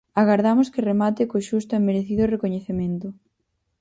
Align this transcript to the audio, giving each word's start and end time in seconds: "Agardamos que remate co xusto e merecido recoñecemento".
"Agardamos 0.21 0.67
que 0.73 0.85
remate 0.89 1.23
co 1.31 1.37
xusto 1.49 1.71
e 1.75 1.85
merecido 1.87 2.23
recoñecemento". 2.33 3.07